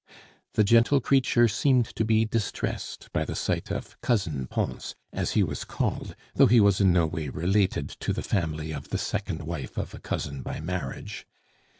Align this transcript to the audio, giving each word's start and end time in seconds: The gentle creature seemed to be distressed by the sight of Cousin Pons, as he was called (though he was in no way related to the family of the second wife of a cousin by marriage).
The 0.53 0.63
gentle 0.63 0.99
creature 0.99 1.47
seemed 1.47 1.85
to 1.95 2.03
be 2.03 2.25
distressed 2.25 3.11
by 3.13 3.23
the 3.23 3.35
sight 3.35 3.69
of 3.69 4.01
Cousin 4.01 4.47
Pons, 4.47 4.95
as 5.13 5.33
he 5.33 5.43
was 5.43 5.63
called 5.63 6.15
(though 6.33 6.47
he 6.47 6.59
was 6.59 6.81
in 6.81 6.91
no 6.91 7.05
way 7.05 7.29
related 7.29 7.89
to 7.99 8.11
the 8.11 8.23
family 8.23 8.71
of 8.71 8.89
the 8.89 8.97
second 8.97 9.43
wife 9.43 9.77
of 9.77 9.93
a 9.93 9.99
cousin 9.99 10.41
by 10.41 10.59
marriage). 10.59 11.27